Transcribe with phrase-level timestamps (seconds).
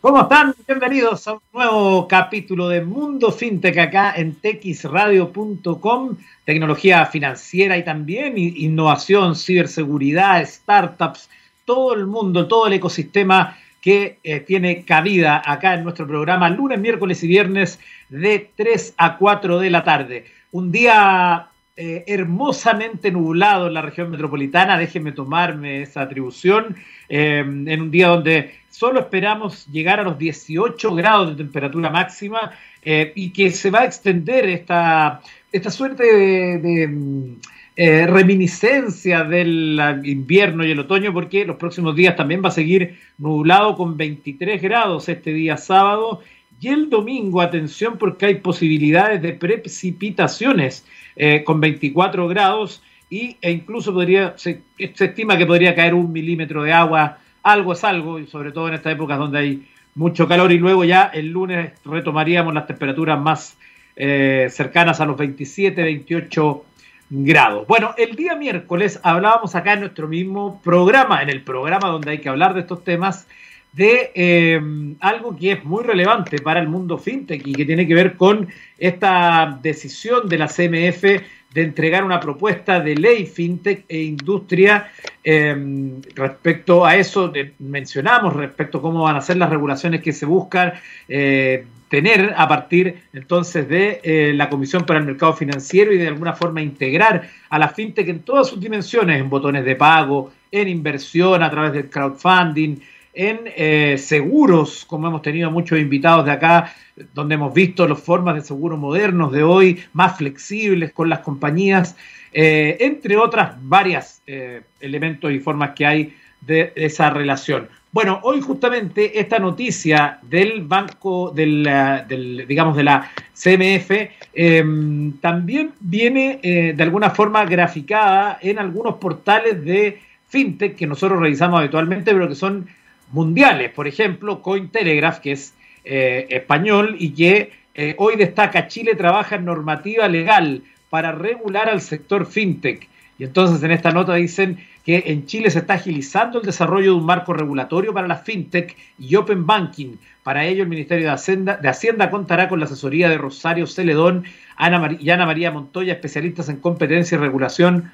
[0.00, 0.54] ¿Cómo están?
[0.64, 8.38] Bienvenidos a un nuevo capítulo de Mundo FinTech acá en texradio.com, tecnología financiera y también
[8.38, 11.28] innovación, ciberseguridad, startups,
[11.64, 16.78] todo el mundo, todo el ecosistema que eh, tiene cabida acá en nuestro programa lunes,
[16.78, 20.26] miércoles y viernes de 3 a 4 de la tarde.
[20.52, 26.76] Un día eh, hermosamente nublado en la región metropolitana, déjenme tomarme esa atribución,
[27.08, 32.52] eh, en un día donde solo esperamos llegar a los 18 grados de temperatura máxima
[32.80, 35.20] eh, y que se va a extender esta,
[35.50, 37.34] esta suerte de,
[37.74, 42.96] eh, reminiscencia del invierno y el otoño porque los próximos días también va a seguir
[43.18, 46.20] nublado con 23 grados este día sábado.
[46.60, 53.50] Y el domingo, atención porque hay posibilidades de precipitaciones eh, con 24 grados y, e
[53.50, 54.60] incluso podría, se,
[54.94, 57.18] se estima que podría caer un milímetro de agua
[57.52, 60.84] algo es algo, y sobre todo en estas épocas donde hay mucho calor y luego
[60.84, 63.58] ya el lunes retomaríamos las temperaturas más
[63.96, 66.64] eh, cercanas a los 27, 28
[67.10, 67.66] grados.
[67.66, 72.18] Bueno, el día miércoles hablábamos acá en nuestro mismo programa, en el programa donde hay
[72.18, 73.26] que hablar de estos temas,
[73.72, 74.60] de eh,
[75.00, 78.48] algo que es muy relevante para el mundo fintech y que tiene que ver con
[78.78, 81.04] esta decisión de la CMF
[81.52, 84.90] de entregar una propuesta de ley fintech e industria
[85.24, 87.32] em, respecto a eso.
[87.58, 90.74] mencionamos respecto a cómo van a ser las regulaciones que se buscan
[91.08, 96.08] eh, tener a partir entonces de eh, la Comisión para el Mercado Financiero y de
[96.08, 100.68] alguna forma integrar a la fintech en todas sus dimensiones, en botones de pago, en
[100.68, 102.76] inversión a través del crowdfunding,
[103.18, 106.72] en eh, seguros, como hemos tenido muchos invitados de acá,
[107.12, 111.96] donde hemos visto las formas de seguro modernos de hoy, más flexibles con las compañías,
[112.32, 117.68] eh, entre otras varias eh, elementos y formas que hay de esa relación.
[117.90, 123.90] Bueno, hoy justamente esta noticia del banco, del, digamos, de la CMF,
[124.32, 131.58] em, también viene de alguna forma graficada en algunos portales de fintech que nosotros revisamos
[131.58, 132.68] habitualmente, pero que son
[133.12, 133.72] mundiales.
[133.72, 135.54] Por ejemplo, Cointelegraph, que es
[135.84, 141.80] eh, español y que eh, hoy destaca Chile trabaja en normativa legal para regular al
[141.80, 142.88] sector fintech.
[143.18, 146.98] Y entonces en esta nota dicen que en Chile se está agilizando el desarrollo de
[146.98, 149.96] un marco regulatorio para la fintech y open banking.
[150.22, 154.24] Para ello, el Ministerio de Hacienda, de Hacienda contará con la asesoría de Rosario Celedón
[154.56, 157.90] Ana y Ana María Montoya, especialistas en competencia y regulación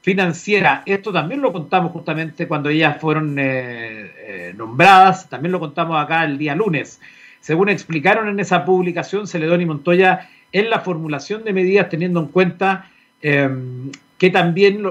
[0.00, 0.82] financiera.
[0.86, 6.24] Esto también lo contamos justamente cuando ellas fueron eh, eh, nombradas, también lo contamos acá
[6.24, 7.00] el día lunes.
[7.40, 12.26] Según explicaron en esa publicación, Celedón y Montoya, en la formulación de medidas teniendo en
[12.26, 12.90] cuenta
[13.22, 14.82] em, que también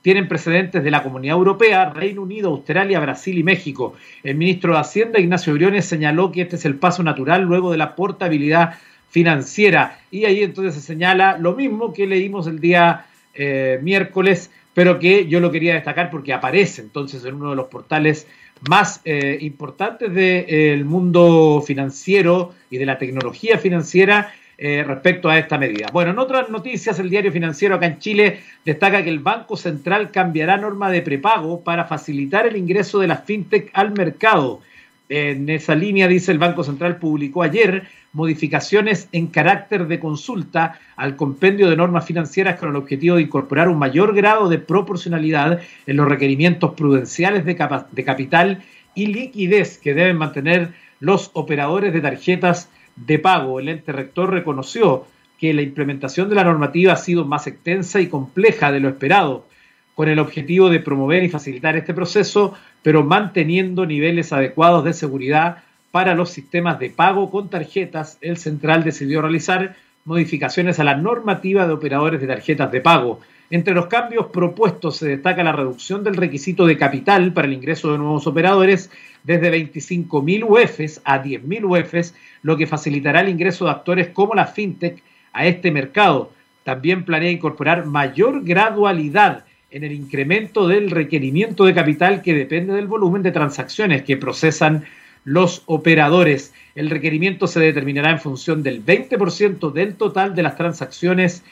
[0.00, 3.94] tienen precedentes de la Comunidad Europea, Reino Unido, Australia, Brasil y México.
[4.22, 7.78] El ministro de Hacienda, Ignacio Briones, señaló que este es el paso natural luego de
[7.78, 8.74] la portabilidad
[9.08, 10.00] financiera.
[10.10, 15.26] Y ahí entonces se señala lo mismo que leímos el día eh, miércoles, pero que
[15.26, 18.26] yo lo quería destacar porque aparece entonces en uno de los portales
[18.68, 24.32] más eh, importantes del eh, mundo financiero y de la tecnología financiera
[24.64, 25.88] respecto a esta medida.
[25.92, 30.12] Bueno, en otras noticias, el diario financiero acá en Chile destaca que el Banco Central
[30.12, 34.60] cambiará norma de prepago para facilitar el ingreso de las fintech al mercado.
[35.08, 41.16] En esa línea, dice el Banco Central, publicó ayer modificaciones en carácter de consulta al
[41.16, 45.96] compendio de normas financieras con el objetivo de incorporar un mayor grado de proporcionalidad en
[45.96, 48.62] los requerimientos prudenciales de, de capital
[48.94, 53.60] y liquidez que deben mantener los operadores de tarjetas de pago.
[53.60, 55.06] El ente rector reconoció
[55.38, 59.46] que la implementación de la normativa ha sido más extensa y compleja de lo esperado,
[59.94, 65.58] con el objetivo de promover y facilitar este proceso, pero manteniendo niveles adecuados de seguridad
[65.90, 71.66] para los sistemas de pago con tarjetas, el central decidió realizar modificaciones a la normativa
[71.66, 73.20] de operadores de tarjetas de pago.
[73.50, 77.92] Entre los cambios propuestos se destaca la reducción del requisito de capital para el ingreso
[77.92, 78.90] de nuevos operadores
[79.24, 84.46] desde 25.000 UFs a 10.000 UFs, lo que facilitará el ingreso de actores como la
[84.46, 85.02] FinTech
[85.34, 86.32] a este mercado.
[86.64, 92.86] También planea incorporar mayor gradualidad en el incremento del requerimiento de capital que depende del
[92.86, 94.84] volumen de transacciones que procesan
[95.24, 96.52] los operadores.
[96.74, 101.42] El requerimiento se determinará en función del 20% del total de las transacciones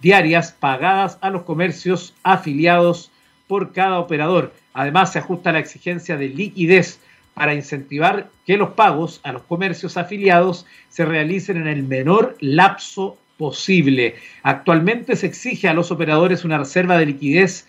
[0.00, 3.10] diarias pagadas a los comercios afiliados
[3.46, 4.52] por cada operador.
[4.72, 7.00] Además, se ajusta la exigencia de liquidez
[7.34, 13.18] para incentivar que los pagos a los comercios afiliados se realicen en el menor lapso
[13.36, 14.16] posible.
[14.42, 17.68] Actualmente se exige a los operadores una reserva de liquidez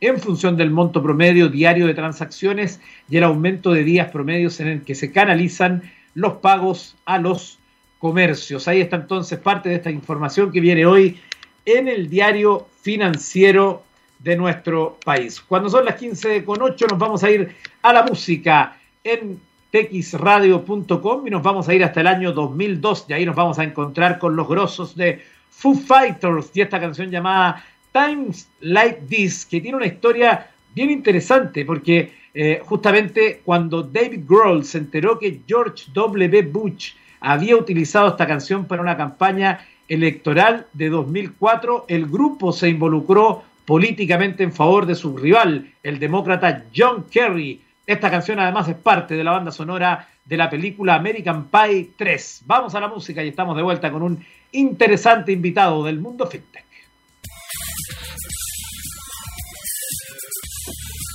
[0.00, 4.68] en función del monto promedio diario de transacciones y el aumento de días promedios en
[4.68, 7.58] el que se canalizan los pagos a los
[7.98, 8.68] comercios.
[8.68, 11.18] Ahí está entonces parte de esta información que viene hoy
[11.64, 13.82] en el diario financiero
[14.20, 15.40] de nuestro país.
[15.40, 21.26] Cuando son las 15 con 8 nos vamos a ir a la música en texradio.com
[21.26, 24.18] y nos vamos a ir hasta el año 2002 y ahí nos vamos a encontrar
[24.18, 29.76] con los grosos de Foo Fighters y esta canción llamada Times Like This que tiene
[29.76, 36.42] una historia bien interesante porque eh, justamente cuando David Grohl se enteró que George W.
[36.42, 43.42] Bush había utilizado esta canción para una campaña electoral de 2004, el grupo se involucró
[43.64, 47.60] políticamente en favor de su rival, el demócrata John Kerry.
[47.88, 52.42] Esta canción además es parte de la banda sonora de la película American Pie 3.
[52.44, 56.66] Vamos a la música y estamos de vuelta con un interesante invitado del mundo fintech.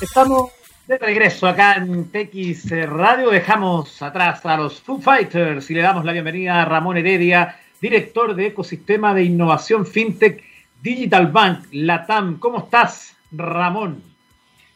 [0.01, 0.49] Estamos
[0.87, 3.29] de regreso acá en TX Radio.
[3.29, 8.33] Dejamos atrás a los Foo Fighters y le damos la bienvenida a Ramón Heredia, director
[8.33, 10.43] de Ecosistema de Innovación FinTech
[10.81, 12.39] Digital Bank, Latam.
[12.39, 14.12] ¿Cómo estás, Ramón?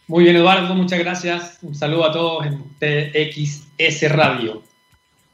[0.07, 1.59] Muy bien, Eduardo, muchas gracias.
[1.61, 4.63] Un saludo a todos en TXS Radio.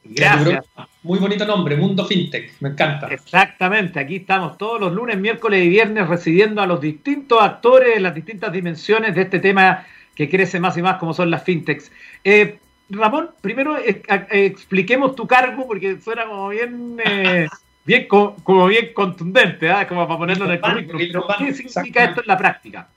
[0.02, 0.64] Gracias.
[1.02, 3.06] Muy bonito nombre, Mundo FinTech, me encanta.
[3.08, 8.14] Exactamente, aquí estamos todos los lunes, miércoles y viernes recibiendo a los distintos actores, las
[8.14, 11.92] distintas dimensiones de este tema que crece más y más como son las FinTechs.
[12.24, 12.58] Eh,
[12.90, 17.46] Ramón, primero eh, expliquemos tu cargo porque suena como bien, eh,
[17.84, 19.86] bien como bien contundente, ¿ah?
[19.86, 21.24] como para ponerlo en el currículum.
[21.38, 22.88] ¿Qué significa esto en la práctica?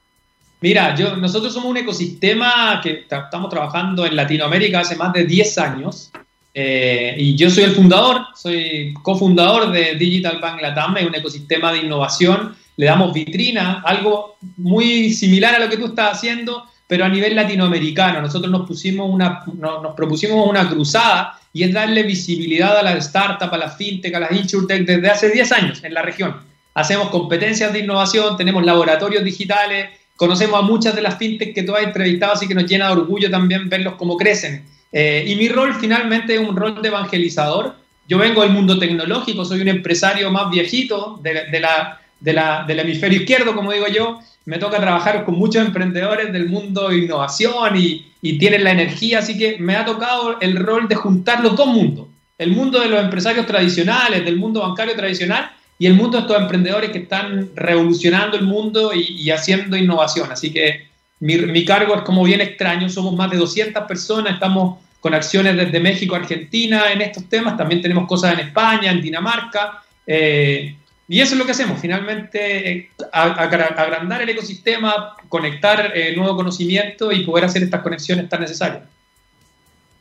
[0.59, 5.57] Mira, yo, nosotros somos un ecosistema que estamos trabajando en Latinoamérica hace más de 10
[5.59, 6.11] años
[6.59, 11.71] eh, y yo soy el fundador, soy cofundador de Digital Bank Latam, es un ecosistema
[11.71, 12.55] de innovación.
[12.77, 17.35] Le damos vitrina, algo muy similar a lo que tú estás haciendo, pero a nivel
[17.35, 18.21] latinoamericano.
[18.21, 23.53] Nosotros nos, pusimos una, nos, propusimos una cruzada y es darle visibilidad a las startups,
[23.53, 26.37] a las fintech, a las insurtech desde hace 10 años en la región.
[26.73, 31.73] Hacemos competencias de innovación, tenemos laboratorios digitales, conocemos a muchas de las fintech que tú
[31.73, 34.65] has entrevistado, así que nos llena de orgullo también verlos cómo crecen.
[34.91, 37.75] Eh, y mi rol finalmente es un rol de evangelizador.
[38.07, 43.55] Yo vengo del mundo tecnológico, soy un empresario más viejito de, la, del hemisferio izquierdo,
[43.55, 44.19] como digo yo.
[44.45, 49.19] Me toca trabajar con muchos emprendedores del mundo de innovación y, y tienen la energía,
[49.19, 52.07] así que me ha tocado el rol de juntar los dos mundos.
[52.37, 56.41] El mundo de los empresarios tradicionales, del mundo bancario tradicional y el mundo de estos
[56.41, 60.31] emprendedores que están revolucionando el mundo y, haciendo innovación.
[60.31, 60.87] Así que
[61.19, 65.79] mi, cargo es como bien extraño, somos más de 200 personas, estamos con acciones desde
[65.79, 70.75] México a Argentina en estos temas, también tenemos cosas en España, en Dinamarca, eh,
[71.07, 77.11] y eso es lo que hacemos, finalmente eh, agrandar el ecosistema, conectar eh, nuevo conocimiento
[77.11, 78.83] y poder hacer estas conexiones tan necesarias.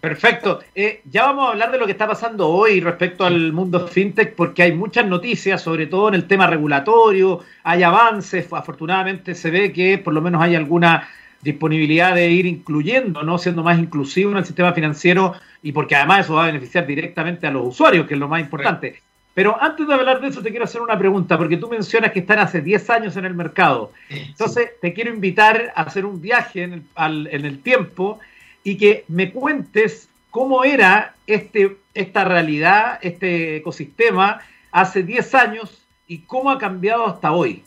[0.08, 0.61] Perfecto.
[0.73, 4.37] Eh, ya vamos a hablar de lo que está pasando hoy respecto al mundo fintech,
[4.37, 9.73] porque hay muchas noticias, sobre todo en el tema regulatorio, hay avances, afortunadamente se ve
[9.73, 11.08] que por lo menos hay alguna
[11.43, 13.37] disponibilidad de ir incluyendo, ¿no?
[13.37, 17.49] siendo más inclusivo en el sistema financiero y porque además eso va a beneficiar directamente
[17.49, 19.02] a los usuarios, que es lo más importante.
[19.35, 22.20] Pero antes de hablar de eso, te quiero hacer una pregunta, porque tú mencionas que
[22.20, 23.93] están hace 10 años en el mercado.
[24.09, 28.20] Entonces, te quiero invitar a hacer un viaje en el, en el tiempo
[28.67, 34.40] y que me cuentes cómo era este, esta realidad, este ecosistema
[34.73, 35.71] hace 10 años
[36.09, 37.62] y cómo ha cambiado hasta hoy.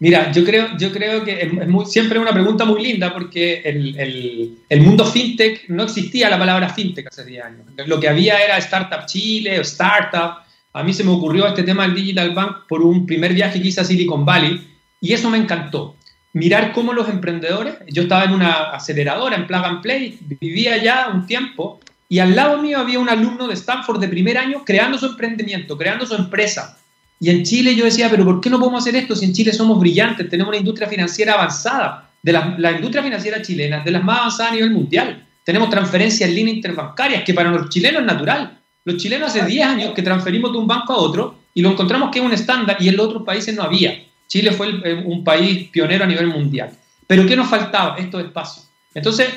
[0.00, 1.86] Mira, yo creo, yo creo que es muy,
[2.18, 7.06] una pregunta muy linda porque el, el, el, mundo fintech no existía la palabra fintech
[7.06, 7.66] hace 10 años.
[7.86, 10.44] Lo que había era Startup Chile o Startup.
[10.74, 13.68] A mí se me ocurrió este tema del Digital Bank por un primer viaje que
[13.68, 14.60] hice a Silicon Valley
[15.00, 15.96] y eso me encantó
[16.34, 21.08] mirar cómo los emprendedores, yo estaba en una aceleradora, en Plug and Play, vivía ya
[21.08, 24.98] un tiempo, y al lado mío había un alumno de Stanford de primer año creando
[24.98, 26.76] su emprendimiento, creando su empresa.
[27.20, 29.52] Y en Chile yo decía, pero ¿por qué no podemos hacer esto si en Chile
[29.52, 32.10] somos brillantes, tenemos una industria financiera avanzada?
[32.22, 35.26] De la, la industria financiera chilena, de las más avanzadas a nivel mundial.
[35.44, 38.58] Tenemos transferencias en línea interbancarias, que para los chilenos es natural.
[38.84, 42.10] Los chilenos hace 10 años que transferimos de un banco a otro y lo encontramos
[42.10, 44.02] que es un estándar y en los otros países no había.
[44.34, 46.70] Chile fue eh, un país pionero a nivel mundial.
[47.06, 47.96] Pero ¿qué nos faltaba?
[47.96, 48.68] Estos espacios.
[48.92, 49.28] Entonces,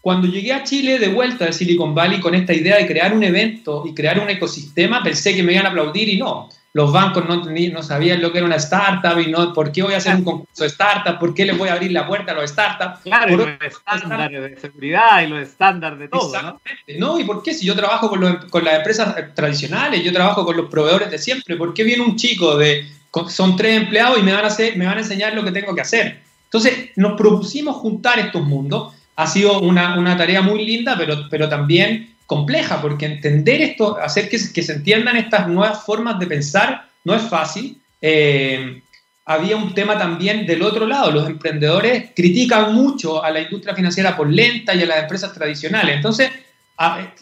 [0.00, 3.22] cuando llegué a Chile de vuelta de Silicon Valley con esta idea de crear un
[3.22, 6.48] evento y crear un ecosistema, pensé que me iban a aplaudir y no.
[6.72, 9.92] Los bancos no, no sabían lo que era una startup y no, ¿por qué voy
[9.92, 11.18] a hacer un concurso de startup?
[11.18, 13.00] ¿Por qué les voy a abrir la puerta a los startups?
[13.00, 16.34] Claro, los estándares de seguridad y los estándares de todo.
[16.34, 16.98] Exactamente.
[16.98, 17.20] ¿no?
[17.20, 17.52] ¿Y por qué?
[17.52, 21.56] Si yo trabajo con, con las empresas tradicionales, yo trabajo con los proveedores de siempre,
[21.56, 22.96] ¿por qué viene un chico de
[23.28, 25.74] son tres empleados y me van, a hacer, me van a enseñar lo que tengo
[25.74, 26.20] que hacer.
[26.44, 28.94] Entonces nos propusimos juntar estos mundos.
[29.16, 34.28] Ha sido una, una tarea muy linda, pero, pero también compleja, porque entender esto, hacer
[34.28, 37.80] que, que, se entiendan estas nuevas formas de pensar, no es fácil.
[38.02, 38.82] Eh,
[39.24, 41.10] había un tema también del otro lado.
[41.10, 45.96] Los emprendedores critican mucho a la industria financiera por lenta y a las empresas tradicionales.
[45.96, 46.30] Entonces,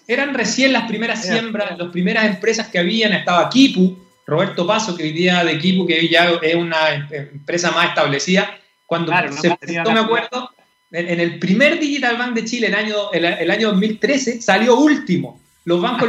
[0.06, 3.12] eran recién las primeras siembras, las primeras empresas que habían.
[3.12, 7.88] Estaba Kipu, Roberto Paso, que hoy día de Kipu, que ya es una empresa más
[7.88, 8.58] establecida.
[8.86, 10.50] Cuando se presentó, me acuerdo,
[10.90, 15.40] en, el primer Digital Bank de Chile, el año, el, año 2013, salió último.
[15.64, 16.08] Los bancos,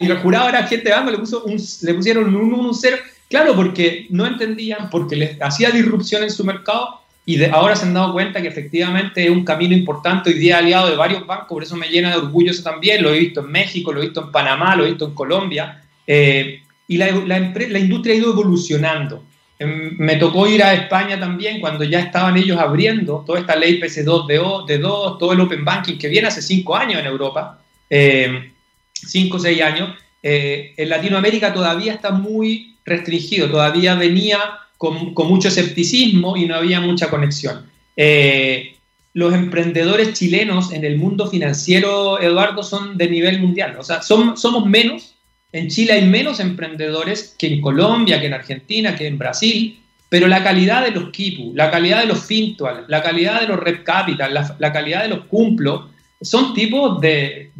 [0.00, 2.74] y los jurados era gente de banco, le, puso un, le pusieron un 1, un
[2.74, 2.96] 0.
[3.28, 7.92] Claro, porque no entendían, porque les hacía disrupción en su mercado y ahora se han
[7.92, 11.62] dado cuenta que efectivamente es un camino importante hoy día aliado de varios bancos, por
[11.64, 14.22] eso me llena de orgullo eso también, lo he visto en México, lo he visto
[14.22, 19.24] en Panamá, lo he visto en Colombia, eh, y la, la, industria ha ido evolucionando.
[19.58, 23.80] Em, me tocó ir a España también cuando ya estaban ellos abriendo toda esta ley
[23.80, 24.26] PC2
[24.66, 28.52] de, 2, todo el Open Banking que viene hace cinco años en Europa, eh,
[28.92, 29.96] cinco o seis años.
[30.22, 34.38] Eh, en Latinoamérica todavía está muy restringido, todavía venía
[34.76, 37.66] con, mucho escepticismo y no había mucha conexión.
[37.96, 38.76] Eh,
[39.14, 43.76] los emprendedores chilenos en el mundo financiero, Eduardo, son de nivel mundial.
[43.78, 45.15] O sea, somos menos,
[45.58, 50.28] en Chile hay menos emprendedores que en Colombia, que en Argentina, que en Brasil, pero
[50.28, 53.84] la calidad de los Kipu, la calidad de los Fintual, la calidad de los Red
[53.84, 57.50] Capital, la, calidad de los Cumplo, son tipos de,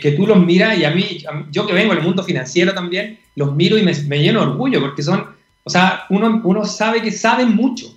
[0.00, 1.18] que tú los miras y a mí,
[1.50, 4.80] yo que vengo del mundo financiero también, los miro y me, me lleno de orgullo
[4.80, 5.36] porque son
[5.66, 7.92] o sea, uno, uno sabe que saben mucho,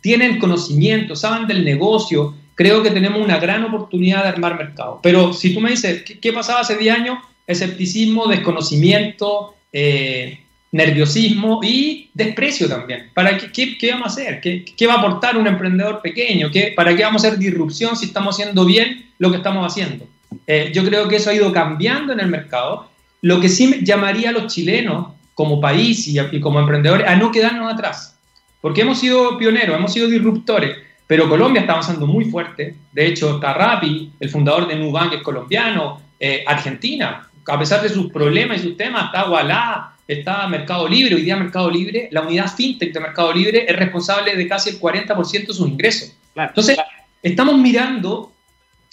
[0.00, 2.34] tienen conocimiento, saben del negocio.
[2.56, 4.98] Creo que tenemos una gran oportunidad de armar mercado.
[5.00, 7.18] Pero si tú me dices, ¿qué, pasaba hace 10 años?
[7.50, 10.40] Escepticismo, desconocimiento, eh,
[10.72, 13.10] nerviosismo y desprecio también.
[13.14, 14.40] ¿Para qué, qué, vamos a hacer?
[14.40, 16.50] ¿Qué, ¿Qué, va a aportar un emprendedor pequeño?
[16.50, 20.06] ¿Qué, ¿Para qué vamos a hacer disrupción si estamos haciendo bien lo que estamos haciendo?
[20.46, 22.88] Eh, yo creo que eso ha ido cambiando en el mercado.
[23.22, 27.72] Lo que sí llamaría a los chilenos como país y, como emprendedores a no quedarnos
[27.72, 28.16] atrás.
[28.60, 30.76] Porque hemos sido pioneros, hemos sido disruptores,
[31.06, 32.76] pero Colombia está avanzando muy fuerte.
[32.92, 37.88] De hecho, está Rappi, el fundador de Nubank es colombiano, eh, Argentina, a pesar de
[37.88, 41.16] sus problemas y sus temas, está Wallah, está Mercado Libre.
[41.16, 44.80] Hoy día Mercado Libre, la unidad fintech de Mercado Libre es responsable de casi el
[44.80, 46.12] 40% de sus ingresos.
[46.34, 46.78] Entonces,
[47.22, 48.32] estamos mirando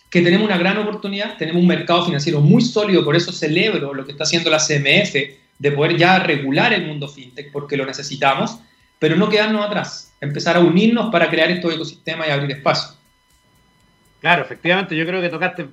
[0.10, 4.06] que tenemos una gran oportunidad, tenemos un mercado financiero muy sólido, por eso celebro lo
[4.06, 5.14] que está haciendo la CMF,
[5.60, 8.60] de poder ya regular el mundo fintech porque lo necesitamos,
[9.00, 12.97] pero no quedarnos atrás, empezar a unirnos para crear estos ecosistemas y abrir espacio.
[14.28, 15.68] Claro, efectivamente, yo creo que tocaste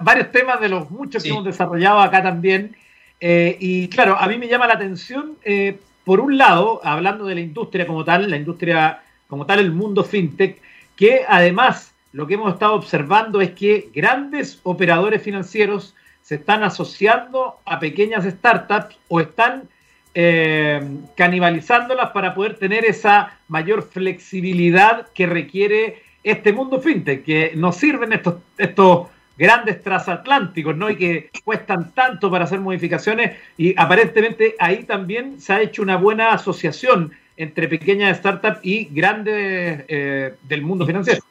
[0.00, 2.74] varios temas de los muchos que hemos desarrollado acá también.
[3.20, 7.36] Eh, y claro, a mí me llama la atención, eh, por un lado, hablando de
[7.36, 10.60] la industria como tal, la industria como tal, el mundo fintech,
[10.96, 17.60] que además lo que hemos estado observando es que grandes operadores financieros se están asociando
[17.64, 19.68] a pequeñas startups o están
[20.14, 20.80] eh,
[21.16, 28.12] canibalizándolas para poder tener esa mayor flexibilidad que requiere este mundo fintech, que nos sirven
[28.12, 30.90] estos, estos grandes transatlánticos, ¿no?
[30.90, 35.96] Y que cuestan tanto para hacer modificaciones y aparentemente ahí también se ha hecho una
[35.96, 41.22] buena asociación entre pequeñas startups y grandes eh, del mundo financiero.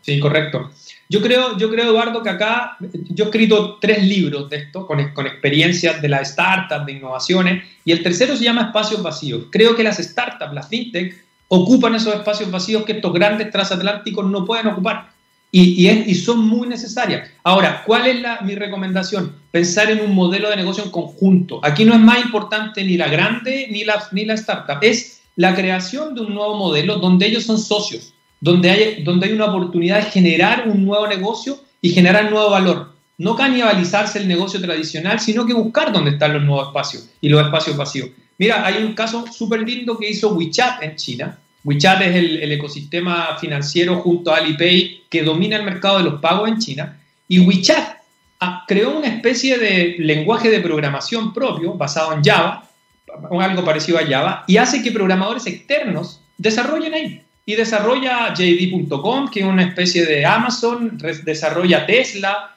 [0.00, 0.70] Sí, correcto.
[1.08, 5.12] Yo creo, yo creo, Eduardo, que acá yo he escrito tres libros de esto, con,
[5.14, 9.46] con experiencias de las startups, de innovaciones, y el tercero se llama Espacios Vacíos.
[9.50, 14.44] Creo que las startups, las fintech, ocupan esos espacios vacíos que estos grandes transatlánticos no
[14.44, 15.12] pueden ocupar.
[15.56, 17.30] Y, son muy necesarias.
[17.44, 19.36] Ahora, ¿cuál es la, mi recomendación?
[19.52, 21.60] Pensar en un modelo de negocio en conjunto.
[21.62, 25.54] Aquí no es más importante ni la grande ni la, ni la startup, es la
[25.54, 30.04] creación de un nuevo modelo donde ellos son socios donde hay, donde hay una oportunidad
[30.04, 32.92] de generar un nuevo negocio y generar nuevo valor.
[33.16, 37.42] No canibalizarse el negocio tradicional, sino que buscar dónde están los nuevos espacios y los
[37.42, 38.10] espacios vacíos.
[38.38, 41.38] Mira, hay un caso súper lindo que hizo WeChat en China.
[41.62, 46.48] WeChat es el, ecosistema financiero junto a Alipay que domina el mercado de los pagos
[46.48, 47.00] en China.
[47.28, 47.96] Y WeChat
[48.40, 52.68] ah, creó una especie de lenguaje de programación propio basado en Java,
[53.40, 59.40] algo parecido a Java, y hace que programadores externos desarrollen ahí y desarrolla JD.com, que
[59.40, 62.53] es una especie de Amazon, desarrolla Tesla,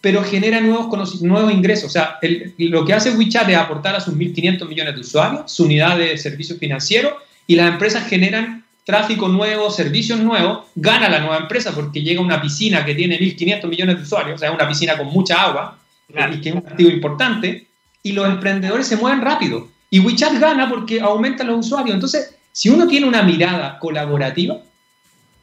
[0.00, 1.84] pero genera nuevos, nuevos ingresos.
[1.86, 2.18] O sea,
[2.58, 6.16] lo que hace WeChat es aportar a sus 1.500 millones de usuarios, su unidad de
[6.16, 7.16] servicio financiero,
[7.46, 12.40] y las empresas generan tráfico nuevo, servicios nuevos, gana la nueva empresa porque llega una
[12.40, 15.78] piscina que tiene 1.500 millones de usuarios, o sea, una piscina con mucha agua,
[16.08, 17.66] y que es un activo importante,
[18.02, 19.68] y los emprendedores se mueven rápido.
[19.90, 21.94] Y WeChat gana porque aumenta los usuarios.
[21.94, 24.56] Entonces, si uno tiene una mirada colaborativa,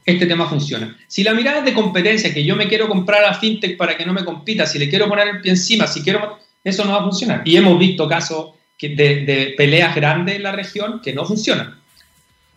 [0.07, 0.97] este tema funciona.
[1.05, 4.05] Si la mirada es de competencia, que yo me quiero comprar a FinTech para que
[4.05, 6.99] no me compita, si le quiero poner el pie encima, si quiero, eso no va
[6.99, 7.41] a funcionar.
[7.43, 11.75] Y hemos visto casos de, peleas grandes en la región que no funcionan.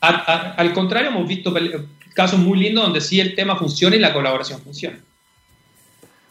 [0.00, 1.52] al contrario, hemos visto
[2.14, 5.00] casos muy lindos donde sí el tema funciona y la colaboración funciona.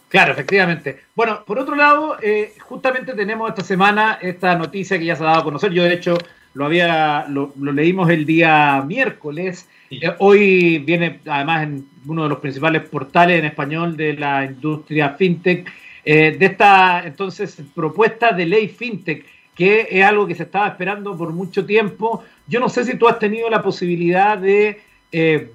[0.07, 1.03] Claro, efectivamente.
[1.15, 5.27] Bueno, por otro lado, eh, justamente tenemos esta semana esta noticia que ya se ha
[5.27, 5.71] dado a conocer.
[5.71, 6.17] Yo, de hecho,
[6.53, 9.67] lo había lo, leímos el día miércoles.
[9.89, 15.11] Eh, hoy viene, además, en uno de los principales portales en español de la industria
[15.11, 15.71] fintech,
[16.05, 21.17] eh, de esta entonces propuesta de ley fintech, que es algo que se estaba esperando
[21.17, 22.23] por mucho tiempo.
[22.47, 24.81] Yo no sé si tú has tenido la posibilidad de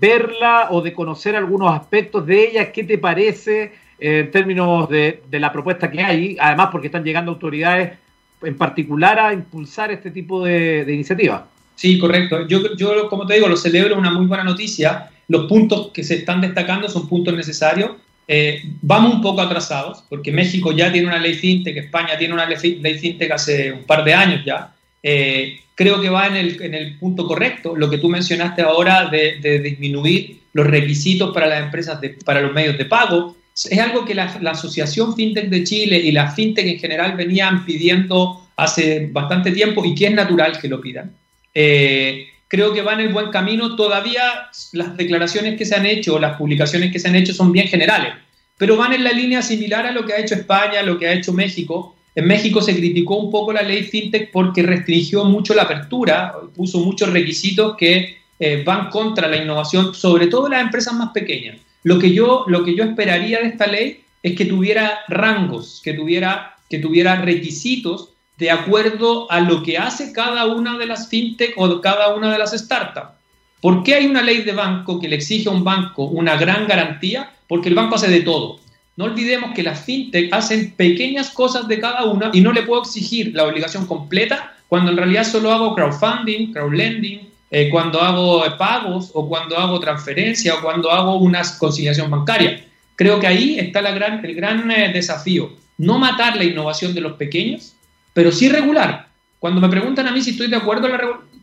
[0.01, 2.73] verla o de conocer algunos aspectos de ella.
[2.73, 3.85] ¿Qué te parece?
[3.99, 7.99] en términos de, la propuesta que hay, además porque están llegando autoridades
[8.43, 11.43] en particular a impulsar este tipo de, iniciativas.
[11.75, 12.47] Sí, correcto.
[12.47, 15.11] Yo, yo, como te digo, lo celebro, una muy buena noticia.
[15.29, 17.93] Los puntos que se están destacando son puntos necesarios.
[18.27, 22.47] Eh, vamos un poco atrasados, porque México ya tiene una ley fintech, España tiene una
[22.47, 22.59] ley,
[22.99, 24.75] fintech hace un par de años ya.
[25.03, 29.11] Eh, creo que va en el, en el, punto correcto, lo que tú mencionaste ahora
[29.11, 34.05] de, disminuir los requisitos para las empresas, de, para los medios de pago, es algo
[34.05, 39.53] que la, Asociación FinTech de Chile y la FinTech en general venían pidiendo hace bastante
[39.53, 41.13] tiempo y que es natural que lo pidan.
[41.55, 43.77] Eh, creo que va en el buen camino.
[43.77, 47.69] Todavía las declaraciones que se han hecho, las publicaciones que se han hecho son bien
[47.69, 48.13] generales,
[48.59, 51.13] pero van en la línea similar a lo que ha hecho España, lo que ha
[51.13, 51.97] hecho México.
[52.15, 56.79] En México se criticó un poco la ley FinTech porque restringió mucho la apertura, puso
[56.79, 61.57] muchos requisitos que eh, van contra la innovación, sobre todo las empresas más pequeñas.
[61.83, 65.93] Lo que yo, lo que yo esperaría de esta ley es que tuviera rangos, que
[65.93, 71.55] tuviera, que tuviera requisitos de acuerdo a lo que hace cada una de las fintech
[71.57, 73.15] o cada una de las startups.
[73.61, 76.67] ¿Por qué hay una ley de banco que le exige a un banco una gran
[76.67, 77.31] garantía?
[77.49, 78.59] Porque el banco hace de todo.
[78.97, 82.83] No olvidemos que las fintech hacen pequeñas cosas de cada una y no le puedo
[82.83, 89.11] exigir la obligación completa cuando en realidad solo hago crowdfunding, crowdlending, eh, cuando hago pagos
[89.15, 92.65] o cuando hago transferencia o cuando hago una conciliación bancaria.
[92.97, 95.53] Creo que ahí está el gran eh, desafío.
[95.79, 97.75] No matar la innovación de los pequeños,
[98.15, 99.09] pero sí regular.
[99.39, 100.99] Cuando me preguntan a mí si estoy de acuerdo, la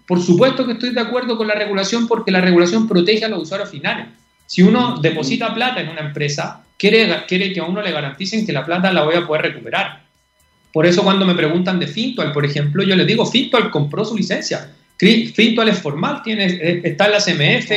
[0.08, 3.44] por supuesto que estoy de acuerdo con la regulación porque la regulación protege a los
[3.44, 4.08] usuarios finales.
[4.48, 8.52] Si uno deposita plata en una empresa, quiere, quiere que a uno le garanticen que
[8.52, 10.02] la plata la voy a poder recuperar.
[10.74, 14.18] Por eso cuando me preguntan de Fintual, por ejemplo, yo les digo, Fintual compró su
[14.18, 14.74] licencia.
[14.98, 17.72] Fintual es formal, tiene, eh, está en la CMF,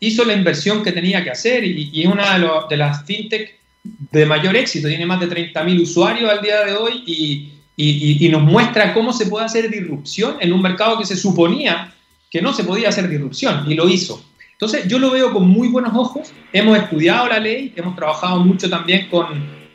[0.00, 4.56] hizo la inversión que tenía que hacer y, es una de, las fintech de mayor
[4.56, 9.12] éxito, tiene más de 30.000 usuarios al día de hoy y, y, nos muestra cómo
[9.12, 11.94] se puede hacer disrupción en un mercado que se suponía
[12.30, 14.24] que no se podía hacer disrupción y lo hizo.
[14.52, 18.70] Entonces yo lo veo con muy buenos ojos, hemos estudiado la ley, hemos trabajado mucho
[18.70, 19.26] también con,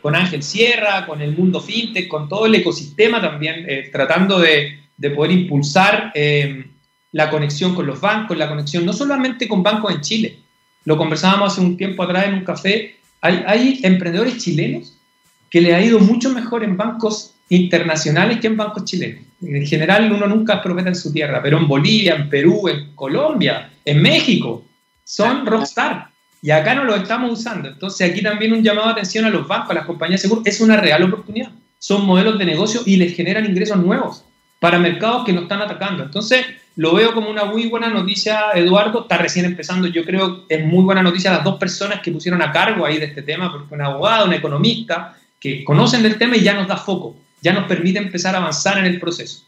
[0.02, 4.80] con Ángel Sierra, con el mundo fintech, con todo el ecosistema también, eh, tratando de,
[4.96, 6.66] de, poder impulsar eh,
[7.12, 10.40] la conexión con los bancos, la conexión no solamente con bancos en Chile.
[10.86, 12.96] Lo conversábamos hace un tiempo atrás en un café.
[13.22, 14.97] Hay, emprendedores chilenos
[15.58, 19.24] que le ha ido mucho mejor en bancos internacionales que en bancos chilenos.
[19.42, 22.94] En general uno nunca es profeta en su tierra, pero en Bolivia, en Perú, en
[22.94, 24.64] Colombia, en México,
[25.04, 26.10] son rockstar.
[26.44, 27.70] Y acá no lo estamos usando.
[27.70, 30.46] Entonces aquí también un llamado de atención a los bancos, a las compañías de seguros,
[30.46, 31.50] es una real oportunidad.
[31.80, 34.24] Son modelos de negocio y les generan ingresos nuevos
[34.60, 36.04] para mercados que nos están atacando.
[36.04, 39.02] Entonces, lo veo como una muy buena noticia, Eduardo.
[39.02, 39.88] Está recién empezando.
[39.88, 43.00] Yo creo que es muy buena noticia las dos personas que pusieron a cargo ahí
[43.00, 46.68] de este tema, porque un abogado, un economista, que conocen del tema y ya nos
[46.68, 49.48] da foco, ya nos permite empezar a avanzar en el proceso.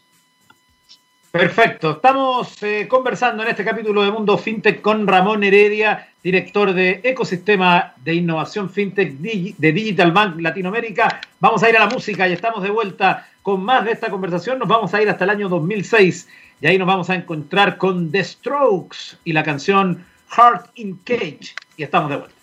[1.30, 1.92] Perfecto.
[1.92, 7.94] Estamos eh, conversando en este capítulo de Mundo FinTech con Ramón Heredia, director de Ecosistema
[8.02, 11.20] de Innovación FinTech de Digital Bank Latinoamérica.
[11.38, 14.58] Vamos a ir a la música y estamos de vuelta con más de esta conversación.
[14.58, 16.28] Nos vamos a ir hasta el año 2006
[16.60, 20.04] y ahí nos vamos a encontrar con The Strokes y la canción
[20.36, 21.54] Heart in Cage.
[21.76, 22.39] Y estamos de vuelta.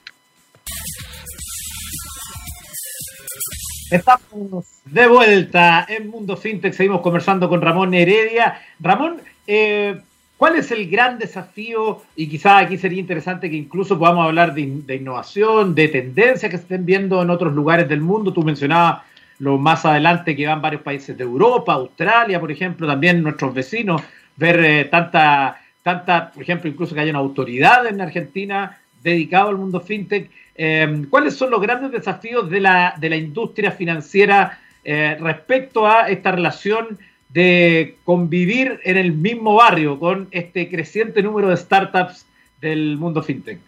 [3.89, 6.73] Estamos de vuelta en Mundo FinTech.
[6.73, 8.59] Seguimos conversando con Ramón Heredia.
[8.81, 10.01] Ramón, eh,
[10.35, 12.01] ¿cuál es el gran desafío?
[12.13, 14.61] Y quizá aquí sería interesante que incluso podamos hablar de,
[14.93, 18.33] innovación, de tendencias que se estén viendo en otros lugares del mundo.
[18.33, 19.03] Tú mencionabas
[19.39, 24.01] lo más adelante que van varios países de Europa, Australia, por ejemplo, también nuestros vecinos,
[24.35, 29.57] ver eh, tanta, tanta, por ejemplo, incluso que haya una autoridad en Argentina dedicado al
[29.57, 30.29] mundo fintech.
[30.57, 36.09] Em, ¿Cuáles son los grandes desafíos de la, de la industria financiera eh, respecto a
[36.09, 36.97] esta relación
[37.29, 42.25] de convivir en el mismo barrio con este creciente número de startups
[42.59, 43.59] del mundo fintech?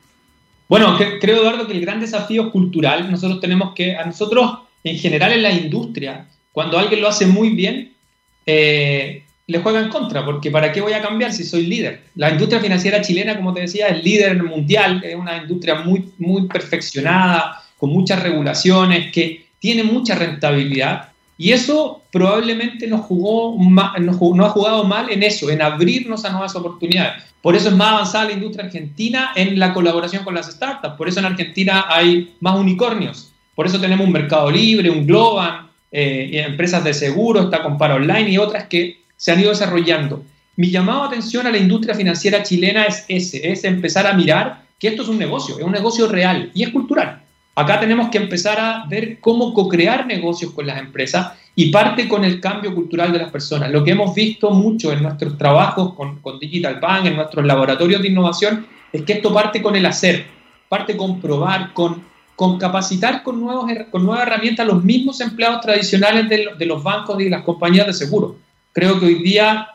[0.68, 5.32] Bueno, creo, Eduardo, que el gran desafío cultural, nosotros tenemos que, a nosotros en general
[5.34, 7.94] en la industria, cuando alguien lo hace muy bien,
[8.46, 12.04] eh, le juega en contra, porque ¿para qué voy a cambiar si soy líder?
[12.14, 16.48] La industria financiera chilena, como te decía, es líder mundial, es una industria muy, muy
[16.48, 23.58] perfeccionada, con muchas regulaciones, que tiene mucha rentabilidad, y eso probablemente nos, jugó,
[24.00, 27.24] nos, ha jugado mal en eso, en abrirnos a nuevas oportunidades.
[27.42, 30.96] Por eso es más avanzada la industria argentina en la colaboración con las startups.
[30.96, 33.32] Por eso en Argentina hay más unicornios.
[33.56, 38.30] Por eso tenemos un mercado libre, un Globan, eh, empresas de seguro, está Compara Online
[38.30, 40.24] y otras que se han ido desarrollando.
[40.56, 44.64] Mi llamado a atención a la industria financiera chilena es ese, es empezar a mirar
[44.80, 47.22] que esto es un negocio, es un negocio real y es cultural.
[47.54, 52.24] Acá tenemos que empezar a ver cómo co-crear negocios con las empresas y parte con
[52.24, 53.70] el cambio cultural de las personas.
[53.72, 58.08] Lo que hemos visto mucho en nuestros trabajos con, Digital Bank, en nuestros laboratorios de
[58.08, 60.28] innovación, es que esto parte con el hacer,
[60.70, 62.06] parte con probar, con,
[62.58, 63.70] capacitar con, nuevas
[64.22, 68.38] herramientas los mismos empleados tradicionales de, de los bancos y las compañías de seguro.
[68.74, 69.70] Creo que hoy día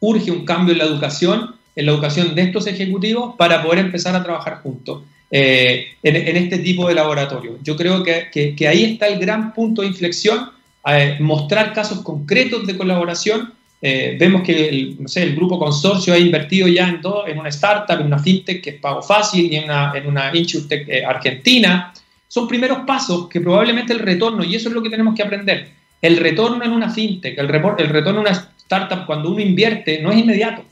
[0.00, 4.14] urge un cambio en la educación, en la educación de estos ejecutivos para poder empezar
[4.14, 7.58] a trabajar juntos eh, en, este tipo de laboratorio.
[7.62, 10.50] Yo creo que, que, ahí está el gran punto de inflexión,
[10.86, 13.54] eh, mostrar casos concretos de colaboración.
[13.80, 17.38] Eh, vemos que el, no sé, el grupo consorcio ha invertido ya en, dos, en
[17.38, 20.86] una startup, en una fintech que es pago fácil y en una, en una insurtech
[21.06, 21.94] argentina.
[22.28, 25.70] Son primeros pasos que probablemente el retorno, y eso es lo que tenemos que aprender,
[26.02, 30.10] el retorno en una fintech, el, el retorno en una startup cuando uno invierte no
[30.10, 30.64] es inmediato.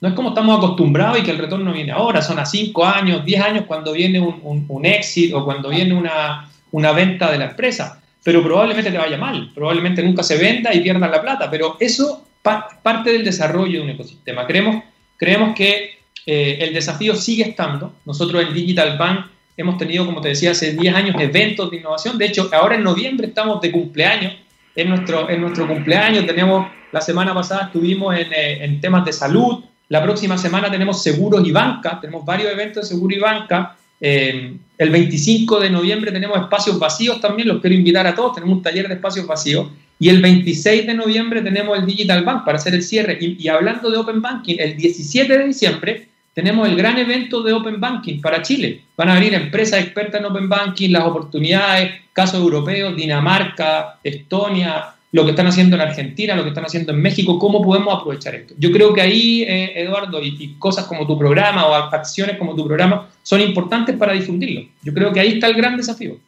[0.00, 3.24] No es como estamos acostumbrados y que el retorno viene ahora, son a 5 años,
[3.24, 8.02] 10 años cuando viene un, exit o cuando viene una, venta de la empresa.
[8.22, 11.50] Pero probablemente te vaya mal, probablemente nunca se venda y pierdan la plata.
[11.50, 14.46] Pero eso parte del desarrollo de un ecosistema.
[14.46, 14.84] Creemos,
[15.16, 17.94] creemos que eh, el desafío sigue estando.
[18.04, 22.18] Nosotros en Digital Bank hemos tenido, como te decía, hace 10 años eventos de innovación.
[22.18, 24.34] De hecho, ahora en noviembre estamos de cumpleaños
[24.76, 26.26] en nuestro, en nuestro cumpleaños.
[26.26, 29.64] Tenemos, la semana pasada estuvimos en, eh, en, temas de salud.
[29.88, 31.98] La próxima semana tenemos seguros y banca.
[32.00, 33.76] Tenemos varios eventos de seguro y banca.
[34.00, 37.48] Eh, el 25 de noviembre tenemos espacios vacíos también.
[37.48, 38.34] Los quiero invitar a todos.
[38.34, 39.68] Tenemos un taller de espacios vacíos.
[39.98, 43.16] Y el 26 de noviembre tenemos el Digital Bank para hacer el cierre.
[43.18, 47.54] Y, y hablando de Open Banking, el 17 de diciembre tenemos el gran evento de
[47.54, 48.82] Open Banking para Chile.
[48.94, 55.24] Van a venir empresas expertas en Open Banking, las oportunidades, casos europeos, Dinamarca, Estonia, lo
[55.24, 58.52] que están haciendo en Argentina, lo que están haciendo en México, cómo podemos aprovechar esto.
[58.58, 62.66] Yo creo que ahí, eh, Eduardo, y, cosas como tu programa o acciones como tu
[62.66, 64.68] programa son importantes para difundirlo.
[64.82, 66.18] Yo creo que ahí está el gran desafío.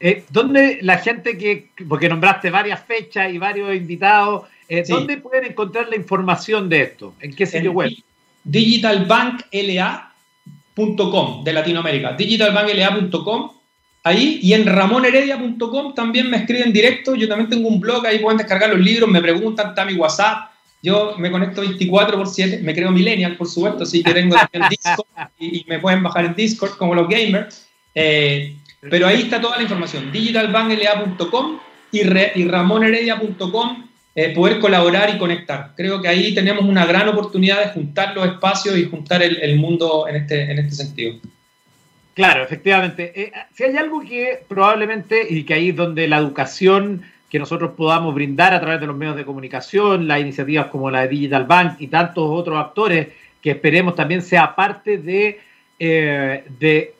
[0.00, 5.44] Eh, ¿Dónde la gente que, porque nombraste varias fechas y varios invitados, eh, ¿dónde pueden
[5.44, 7.14] encontrar la información de esto?
[7.20, 7.92] ¿En qué sitio web?
[8.44, 13.50] digitalbankla.com de Latinoamérica, digitalbankla.com
[14.04, 18.38] ahí y en ramonheredia.com también me escriben directo, yo también tengo un blog, ahí pueden
[18.38, 20.50] descargar los libros, me preguntan, está mi WhatsApp,
[20.82, 24.68] yo me conecto 24 por 7, me creo millennial, por supuesto, así que tengo también
[24.70, 25.06] Discord
[25.38, 27.66] y, me pueden bajar en Discord como los gamers.
[27.94, 28.56] Eh,
[28.90, 31.58] pero ahí está toda la información, digitalbankla.com
[31.90, 33.84] y, y ramonheredia.com
[34.16, 35.72] eh, poder colaborar y conectar.
[35.76, 40.06] Creo que ahí tenemos una gran oportunidad de juntar los espacios y juntar el, mundo
[40.06, 41.16] en este, en este sentido.
[42.14, 43.12] Claro, efectivamente.
[43.14, 47.72] Eh, si hay algo que probablemente, y que ahí es donde la educación que nosotros
[47.76, 51.44] podamos brindar a través de los medios de comunicación, las iniciativas como la de Digital
[51.46, 53.08] Bank y tantos otros actores
[53.42, 55.40] que esperemos también sea parte de,
[55.80, 56.94] eh, de,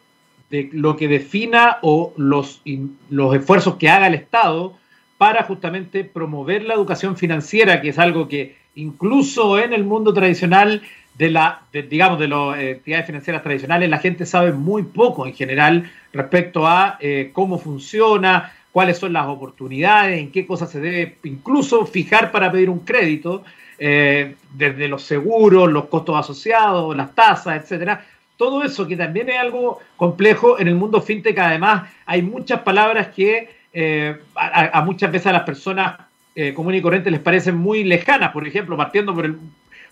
[0.50, 2.60] de, lo que defina o los,
[3.08, 4.76] los esfuerzos que haga el Estado
[5.18, 10.82] para justamente promover la educación financiera, que es algo que incluso en el mundo tradicional
[11.16, 15.34] de la, digamos, de las eh, entidades financieras tradicionales, la gente sabe muy poco en
[15.34, 21.18] general respecto a eh, cómo funciona, cuáles son las oportunidades, en qué cosas se debe
[21.22, 23.44] incluso fijar para pedir un crédito,
[23.78, 28.04] eh, desde los seguros, los costos asociados, las tasas, etcétera.
[28.36, 33.08] Todo eso que también es algo complejo en el mundo fintech, además hay muchas palabras
[33.08, 35.96] que eh, a, muchas veces a las personas
[36.36, 39.36] eh, comunes y corrientes les parecen muy lejanas, por ejemplo, partiendo por, el,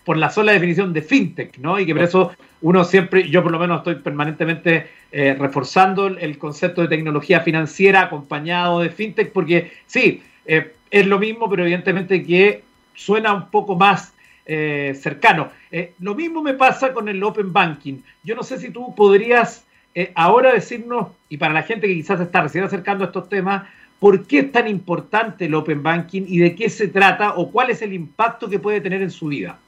[0.05, 1.77] por la sola definición de fintech, ¿no?
[1.77, 6.37] Y que por eso uno siempre, yo por lo menos estoy permanentemente eh, reforzando el,
[6.37, 12.63] concepto de tecnología financiera acompañado de fintech, porque sí, es lo mismo, pero evidentemente que
[12.95, 14.13] suena un poco más
[14.45, 15.51] cercano.
[15.99, 17.99] lo mismo me pasa con el Open Banking.
[18.23, 19.65] Yo no sé si tú podrías
[19.95, 23.63] eh, ahora decirnos, y para la gente que quizás está recién acercando a estos temas,
[23.99, 27.69] ¿por qué es tan importante el Open Banking y de qué se trata o cuál
[27.69, 29.59] es el impacto que puede tener en su vida?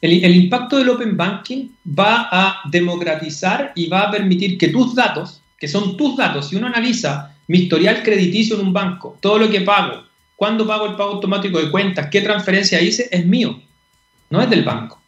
[0.00, 4.94] El, el, impacto del Open Banking va a democratizar y va a permitir que tus
[4.94, 9.38] datos, que son tus datos, si uno analiza mi historial crediticio en un banco, todo
[9.38, 10.02] lo que pago,
[10.34, 13.60] cuándo pago el pago automático de cuentas, qué transferencia hice, es mío,
[14.28, 15.01] no es del banco.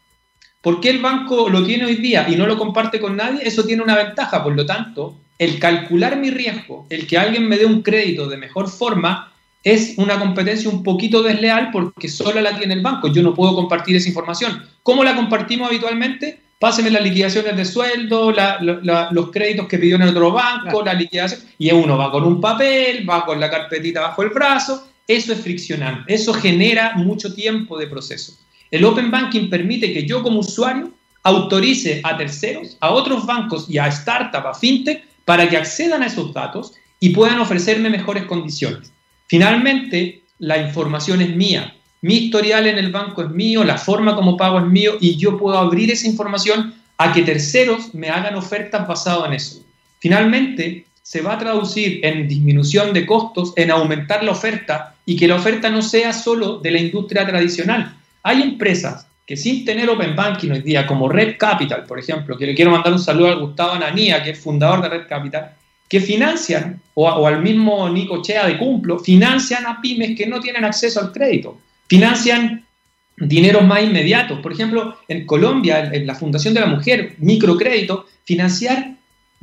[0.64, 3.46] ¿Por qué el banco lo tiene hoy día y no lo comparte con nadie?
[3.46, 7.59] Eso tiene una ventaja, por lo tanto, el calcular mi riesgo, el que alguien me
[7.59, 9.31] dé un crédito de mejor forma,
[9.62, 13.09] es una competencia un poquito desleal porque solo la tiene el banco.
[13.09, 14.62] Yo no puedo compartir esa información.
[14.83, 16.40] ¿Cómo la compartimos habitualmente?
[16.59, 21.40] Páseme las liquidaciones de sueldo, los créditos que pidió en el otro banco, la liquidación.
[21.59, 24.88] Y uno va con un papel, va con la carpetita bajo el brazo.
[25.07, 26.14] Eso es friccionante.
[26.14, 28.38] Eso genera mucho tiempo de proceso.
[28.70, 33.79] El Open Banking permite que yo como usuario autorice a terceros, a otros bancos y
[33.79, 38.92] a startups, a fintech, para que accedan a esos datos y puedan ofrecerme mejores condiciones.
[39.27, 41.74] Finalmente, la información es mía.
[42.03, 45.38] Mi historial en el banco es mío, la forma como pago es mío y yo
[45.38, 49.64] puedo abrir esa información a que terceros me hagan ofertas basadas en eso.
[49.98, 55.29] Finalmente, se va a traducir en disminución de costos, en aumentar la oferta y que
[55.29, 57.96] la oferta no sea solo de la industria tradicional.
[58.25, 62.47] Hay empresas que sin tener Open Banking hoy día, como Red Capital, por ejemplo, que
[62.47, 65.53] le quiero mandar un saludo al Gustavo Ananía, que es fundador de Red Capital,
[65.89, 70.65] que financian, o, al mismo Nico Chea de Cumplo, financian a pymes que no tienen
[70.65, 71.61] acceso al crédito.
[71.87, 72.65] Financian
[73.19, 74.41] dineros más inmediatos.
[74.41, 78.97] Por ejemplo, en Colombia, en la Fundación de la Mujer, microcrédito, financiar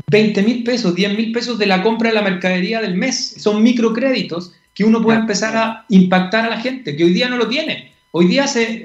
[0.08, 3.36] 20 mil pesos, 10 mil pesos de la compra de la mercadería del mes.
[3.38, 7.38] Son microcréditos que uno puede empezar a impactar a la gente, que hoy día no
[7.38, 7.91] lo tiene.
[8.12, 8.84] Hoy día se,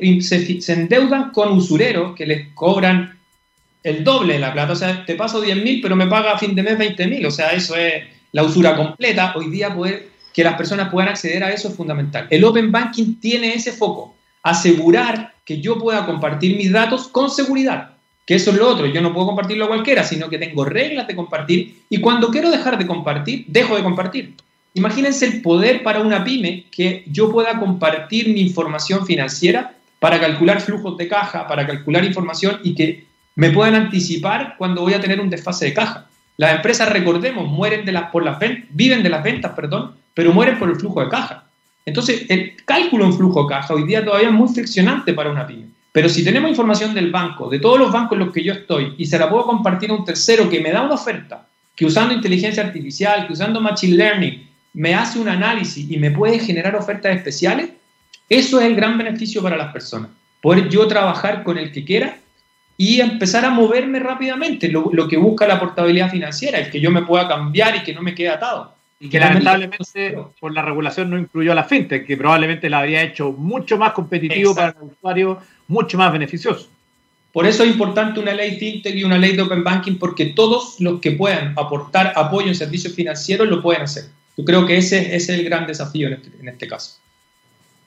[0.69, 3.19] endeudan con usureros que les cobran
[3.83, 4.73] el doble de la plata.
[4.73, 7.27] O sea, te paso 10 mil, pero me paga a fin de mes 20 mil.
[7.27, 9.33] O sea, eso es la usura completa.
[9.37, 12.27] Hoy día poder que las personas puedan acceder a eso es fundamental.
[12.31, 17.93] El Open Banking tiene ese foco, asegurar que yo pueda compartir mis datos con seguridad.
[18.27, 21.07] Que eso es lo otro, yo no puedo compartirlo a cualquiera, sino que tengo reglas
[21.07, 24.35] de compartir y cuando quiero dejar de compartir, dejo de compartir.
[24.77, 30.61] Imagínense el poder para una pyme que yo pueda compartir mi información financiera para calcular
[30.61, 35.19] flujos de caja, para calcular información y que me puedan anticipar cuando voy a tener
[35.19, 36.07] un desfase de caja.
[36.37, 38.37] Las empresas, recordemos, mueren de las, por las
[38.69, 41.45] viven de las ventas, perdón, pero mueren por el flujo de caja.
[41.87, 45.47] Entonces, el cálculo en flujo de caja hoy día todavía es muy friccionante para una
[45.47, 45.69] pyme.
[45.91, 48.93] Pero si tenemos información del banco, de todos los bancos en los que yo estoy,
[48.99, 52.13] y se la puedo compartir a un tercero que me da una oferta, que usando
[52.13, 57.17] inteligencia artificial, que usando machine learning, me hace un análisis y me puede generar ofertas
[57.17, 57.71] especiales,
[58.29, 60.11] eso es el gran beneficio para las personas.
[60.43, 62.19] Poder yo trabajar con el que quiera
[62.77, 67.03] y empezar a moverme rápidamente, lo, que busca la portabilidad financiera, el que yo me
[67.03, 68.75] pueda cambiar y que no me quede atado.
[69.01, 73.03] Y que lamentablemente por la regulación no incluyó a la fintech, que probablemente la habría
[73.03, 76.69] hecho mucho más competitivo para el usuario, mucho más beneficioso.
[77.33, 80.81] Por eso es importante una ley fintech y una ley de open banking, porque todos
[80.81, 84.05] los que puedan aportar apoyo en servicios financieros lo pueden hacer.
[84.37, 86.99] Yo creo que ese, es el gran desafío este, en este, caso.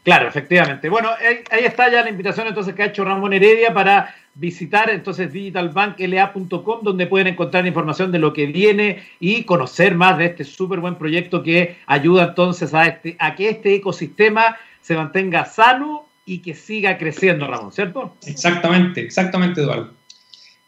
[0.04, 0.90] Claro, efectivamente.
[0.90, 1.10] Bueno,
[1.52, 6.80] ahí, está ya la invitación entonces que ha hecho Ramón Heredia para visitar entonces digitalbankla.com
[6.82, 10.96] donde pueden encontrar información de lo que viene y conocer más de este súper buen
[10.96, 16.54] proyecto que ayuda entonces a, este, a que este ecosistema se mantenga sano y que
[16.54, 18.16] siga creciendo, Ramón, ¿cierto?
[18.26, 19.99] Exactamente, exactamente, Eduardo.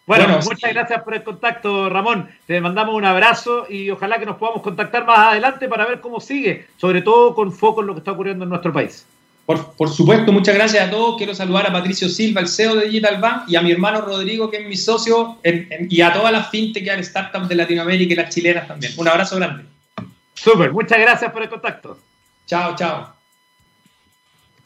[0.06, 2.30] Bueno, muchas gracias por el contacto, Ramón.
[2.48, 6.20] Te mandamos un abrazo y ojalá que nos podamos contactar más adelante para ver cómo
[6.20, 9.06] sigue, sobre todo con foco en lo que está ocurriendo en nuestro país.
[9.46, 11.18] Por, supuesto, muchas gracias a todos.
[11.18, 14.50] Quiero saludar a Patricio Silva, el CEO de Digital Bank, y a mi hermano Rodrigo,
[14.50, 18.34] que es mi socio, y a todas las fintech y startups de Latinoamérica y las
[18.34, 18.94] chilenas también.
[18.98, 19.66] Un abrazo grande.
[20.34, 21.98] Súper, muchas gracias por el contacto.
[22.48, 23.21] Chao, chao.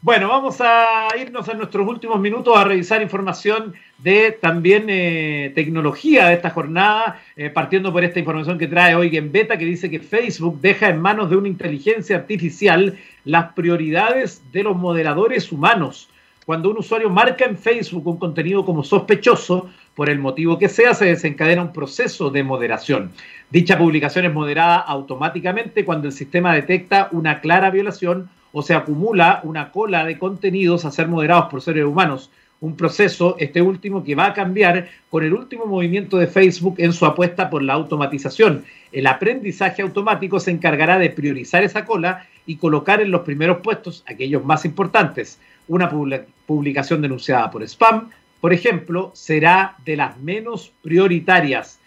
[0.06, 6.28] Bueno, vamos a irnos en nuestros últimos minutos a revisar información de también eh, tecnología
[6.28, 9.90] de esta jornada, eh, partiendo por esta información que trae hoy en Beta, que dice
[9.90, 16.08] que Facebook deja en manos de una inteligencia artificial las prioridades de los moderadores humanos.
[16.46, 20.94] Cuando un usuario marca en Facebook un contenido como sospechoso, por el motivo que sea,
[20.94, 23.12] se desencadena un proceso de moderación.
[23.50, 29.42] Dicha publicación es moderada automáticamente cuando el sistema detecta una clara violación o se acumula
[29.44, 32.32] una cola de contenidos a ser moderados por seres humanos.
[32.62, 36.94] Un proceso, este último, que va a cambiar con el último movimiento de Facebook en
[36.94, 38.64] su apuesta por la automatización.
[38.94, 44.06] El aprendizaje automático se encargará de priorizar esa cola y colocar en los primeros puestos
[44.08, 45.38] aquellos más importantes.
[45.68, 45.92] Una
[46.46, 51.82] publicación denunciada por spam, por ejemplo, será de las menos prioritarias.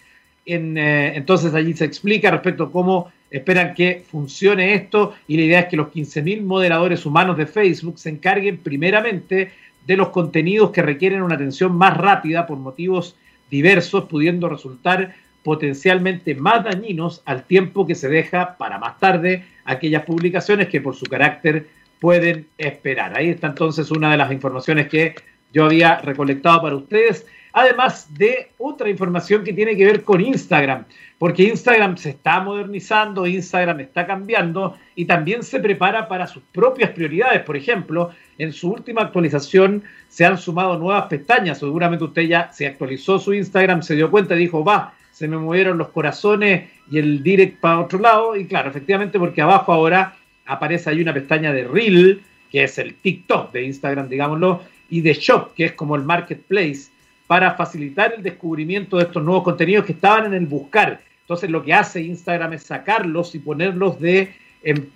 [0.44, 5.60] Eh, entonces allí se explica respecto a cómo esperan que funcione esto y la idea
[5.60, 9.52] es que los 15.000 moderadores humanos de Facebook se encarguen primeramente
[9.86, 13.16] de los contenidos que requieren una atención más rápida por motivos
[13.50, 20.04] diversos, pudiendo resultar potencialmente más dañinos al tiempo que se deja para más tarde aquellas
[20.04, 21.68] publicaciones que por su carácter
[22.00, 23.16] pueden esperar.
[23.16, 25.14] Ahí está entonces una de las informaciones que
[25.52, 30.84] yo había recolectado para ustedes, además de otra información que tiene que ver con Instagram,
[31.18, 36.90] porque Instagram se está modernizando, Instagram está cambiando y también se prepara para sus propias
[36.90, 37.42] prioridades.
[37.42, 42.66] Por ejemplo, en su última actualización se han sumado nuevas pestañas, seguramente usted ya se
[42.66, 46.98] actualizó su Instagram, se dio cuenta y dijo, va, se me movieron los corazones y
[46.98, 50.14] el direct para otro lado, y claro, efectivamente porque abajo ahora
[50.46, 55.14] aparece ahí una pestaña de Reel, que es el TikTok de Instagram, digámoslo, y de
[55.14, 56.90] Shop, que es como el marketplace,
[57.26, 61.00] para facilitar el descubrimiento de estos nuevos contenidos que estaban en el buscar.
[61.20, 64.34] Entonces lo que hace Instagram es sacarlos y ponerlos de,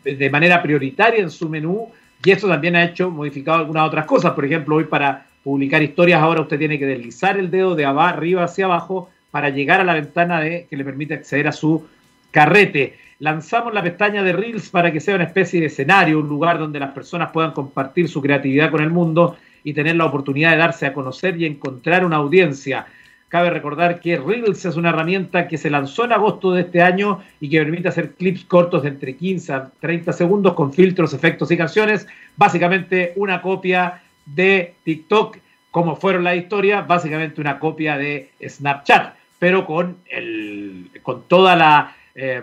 [0.05, 1.91] de manera prioritaria en su menú,
[2.25, 4.33] y esto también ha hecho modificado algunas otras cosas.
[4.33, 8.45] Por ejemplo, hoy para publicar historias ahora usted tiene que deslizar el dedo de arriba
[8.45, 11.87] hacia abajo para llegar a la ventana de, que le permite acceder a su
[12.31, 16.59] carrete lanzamos la pestaña de Reels para que sea una especie de escenario, un lugar
[16.59, 20.59] donde las personas puedan compartir su creatividad con el mundo y tener la oportunidad de
[20.59, 22.87] darse a conocer y encontrar una audiencia.
[23.29, 27.23] Cabe recordar que Reels es una herramienta que se lanzó en agosto de este año
[27.41, 31.51] y que permite hacer clips cortos de entre 15 a 30 segundos con filtros, efectos
[31.51, 32.07] y canciones.
[32.37, 35.39] Básicamente una copia de TikTok,
[35.71, 41.97] como fueron la historia, básicamente una copia de Snapchat, pero con, el, con toda la...
[42.15, 42.43] Eh,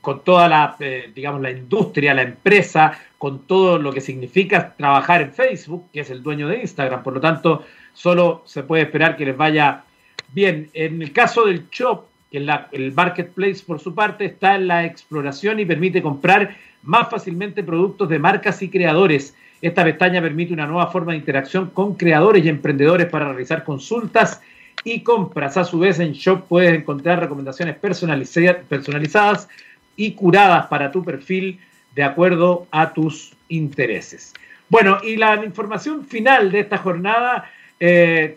[0.00, 5.22] con toda la, eh, digamos, la industria, la empresa, con todo lo que significa trabajar
[5.22, 7.02] en Facebook, que es el dueño de Instagram.
[7.02, 9.84] Por lo tanto, solo se puede esperar que les vaya
[10.32, 10.70] bien.
[10.72, 15.60] En el caso del Shop, que el marketplace por su parte está en la exploración
[15.60, 19.34] y permite comprar más fácilmente productos de marcas y creadores.
[19.60, 24.40] Esta pestaña permite una nueva forma de interacción con creadores y emprendedores para realizar consultas
[24.84, 25.56] y compras.
[25.56, 29.48] A su vez, en Shop puedes encontrar recomendaciones personalizadas
[29.98, 31.58] y curadas para tu perfil
[31.94, 34.32] de acuerdo a tus intereses.
[34.70, 38.36] Bueno, y la información final de esta jornada, eh,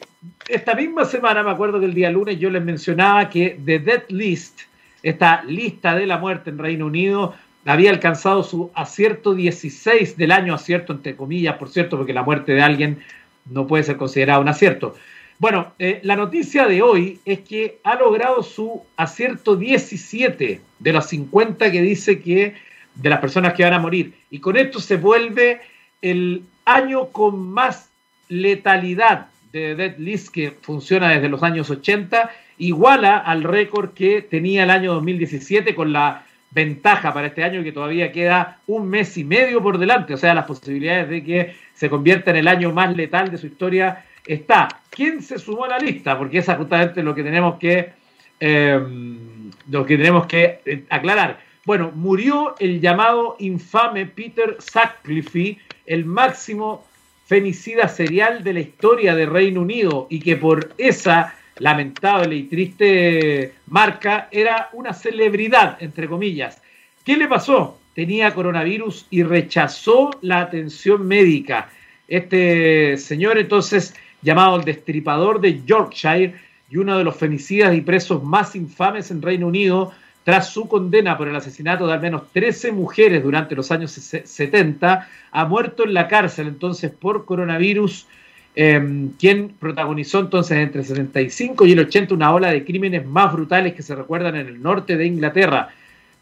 [0.50, 4.04] esta misma semana, me acuerdo que el día lunes yo les mencionaba que The Dead
[4.10, 4.62] List,
[5.04, 10.56] esta lista de la muerte en Reino Unido, había alcanzado su acierto 16 del año,
[10.56, 13.00] acierto entre comillas, por cierto, porque la muerte de alguien
[13.46, 14.96] no puede ser considerada un acierto.
[15.42, 21.08] Bueno, eh, la noticia de hoy es que ha logrado su acierto 17 de los
[21.08, 22.54] 50 que dice que
[22.94, 24.14] de las personas que van a morir.
[24.30, 25.62] Y con esto se vuelve
[26.04, 27.90] el año con más
[28.30, 34.66] letalidad de Dead List que funciona desde los años 80, iguala al récord que tenía
[34.66, 39.24] el año 2017 con la ventaja para este año que todavía queda un mes y
[39.24, 42.96] medio por delante, o sea, las posibilidades de que se convierta en el año más
[42.96, 44.82] letal de su historia está.
[44.90, 46.18] ¿Quién se sumó a la lista?
[46.18, 47.94] Porque esa es justamente lo que tenemos que,
[48.40, 51.40] em, lo que, tenemos que eh, aclarar.
[51.66, 56.86] Bueno, murió el llamado infame Peter Sutcliffe, el máximo
[57.26, 63.54] fenicida serial de la historia de Reino Unido y que por esa lamentable y triste
[63.68, 66.62] marca era una celebridad, entre comillas.
[67.06, 67.80] ¿Qué le pasó?
[67.94, 71.70] Tenía coronavirus y rechazó la atención médica.
[72.08, 76.36] Este señor entonces llamado el Destripador de Yorkshire
[76.70, 79.92] y uno de los femicidas y presos más infames en Reino Unido,
[80.24, 85.08] tras su condena por el asesinato de al menos 13 mujeres durante los años 70,
[85.32, 88.08] ha muerto en la cárcel entonces por coronavirus,
[88.56, 93.34] em, quien protagonizó entonces entre el 75 y el 80 una ola de crímenes más
[93.34, 95.70] brutales que se recuerdan en el norte de Inglaterra.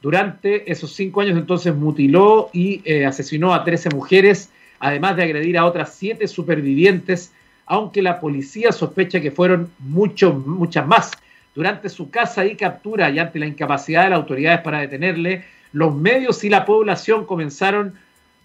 [0.02, 5.58] Durante esos cinco años entonces mutiló y eh, asesinó a 13 mujeres, además de agredir
[5.58, 7.34] a otras siete supervivientes
[7.70, 11.12] aunque la policía sospecha que fueron muchos, muchas más.
[11.54, 15.96] Durante su casa y captura y ante la incapacidad de las autoridades para detenerle, los
[15.96, 17.94] medios y la población comenzaron,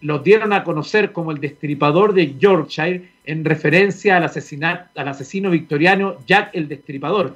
[0.02, 4.24] los dieron a conocer como el destripador de Yorkshire en referencia al,
[4.94, 7.34] al asesino victoriano Jack el Destripador.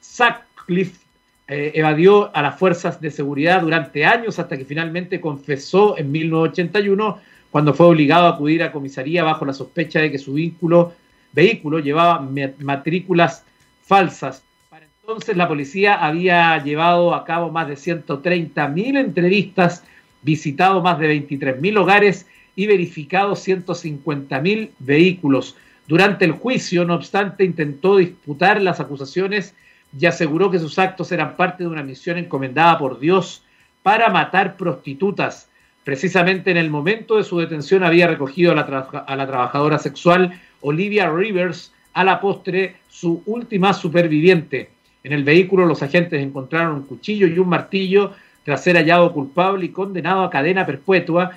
[0.00, 0.98] Sutcliffe
[1.46, 7.20] eh, evadió a las fuerzas de seguridad durante años hasta que finalmente confesó en 1981
[7.52, 10.94] cuando fue obligado a acudir a comisaría bajo la sospecha de que su vínculo
[11.32, 12.26] vehículo llevaba
[12.58, 13.44] matrículas
[13.82, 14.42] falsas.
[14.70, 19.84] Para entonces la policía había llevado a cabo más de 130 mil entrevistas,
[20.22, 25.56] visitado más de 23 mil hogares y verificado 150 mil vehículos.
[25.86, 29.54] Durante el juicio, no obstante, intentó disputar las acusaciones
[29.98, 33.42] y aseguró que sus actos eran parte de una misión encomendada por Dios
[33.82, 35.48] para matar prostitutas.
[35.84, 40.38] Precisamente en el momento de su detención había recogido a la, a la trabajadora sexual
[40.60, 44.70] Olivia Rivers, a la postre su última superviviente.
[45.02, 48.12] En el vehículo los agentes encontraron un cuchillo y un martillo
[48.44, 51.32] tras ser hallado culpable y condenado a cadena perpetua.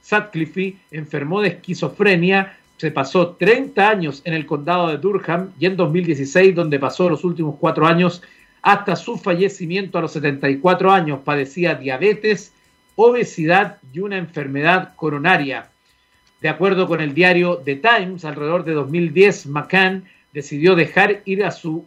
[0.00, 5.76] Sutcliffe enfermó de esquizofrenia, se pasó 30 años en el condado de Durham y en
[5.76, 8.22] 2016, donde pasó los últimos cuatro años,
[8.62, 12.52] hasta su fallecimiento a los 74 años, padecía diabetes,
[12.94, 15.71] obesidad y una enfermedad coronaria.
[16.42, 21.52] De acuerdo con el diario The Times, alrededor de 2010, McCann decidió dejar ir, a
[21.52, 21.86] su,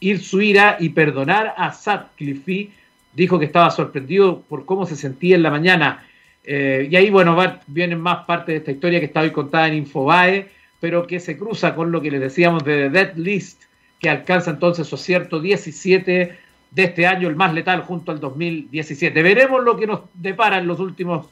[0.00, 2.70] ir su ira y perdonar a Sutcliffe.
[3.12, 6.04] Dijo que estaba sorprendido por cómo se sentía en la mañana.
[6.42, 7.36] Eh, y ahí, bueno,
[7.68, 10.48] vienen más partes de esta historia que está hoy contada en Infobae,
[10.80, 13.62] pero que se cruza con lo que les decíamos de The Dead List,
[14.00, 16.36] que alcanza entonces su cierto 17
[16.72, 19.22] de este año, el más letal junto al 2017.
[19.22, 21.28] Veremos lo que nos depara en los últimos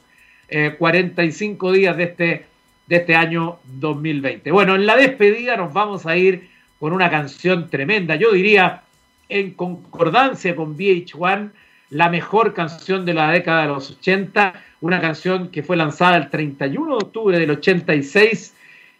[0.77, 2.50] 45 eh, días de este,
[2.91, 4.51] de este año 2020.
[4.51, 8.81] Bueno, en la despedida nos vamos a ir con una canción tremenda, yo diría
[9.29, 11.51] en concordancia con VH1,
[11.91, 16.29] la mejor canción de la década de los 80, una canción que fue lanzada el
[16.29, 18.55] 31 de octubre del 86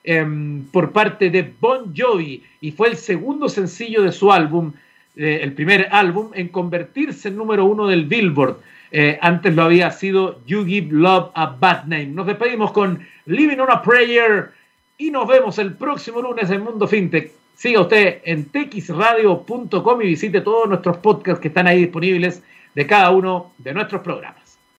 [0.05, 4.71] em, por parte de Bon Jovi y fue el segundo sencillo de su álbum,
[5.17, 8.55] eh, el primer álbum, en convertirse en número uno del Billboard.
[8.91, 12.07] Eh, antes lo había sido You Give Love a Bad Name.
[12.07, 14.51] Nos despedimos con Living on a Prayer
[14.97, 17.31] y nos vemos el próximo lunes en Mundo FinTech.
[17.55, 22.43] Siga usted en texradio.com y visite todos nuestros podcasts que están ahí disponibles
[22.75, 24.40] de cada uno de nuestros programas.